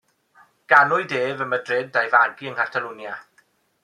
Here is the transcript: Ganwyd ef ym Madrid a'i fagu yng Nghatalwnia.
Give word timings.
Ganwyd 0.71 1.13
ef 1.19 1.43
ym 1.45 1.51
Madrid 1.55 1.99
a'i 2.01 2.09
fagu 2.15 2.47
yng 2.49 2.57
Nghatalwnia. 2.57 3.13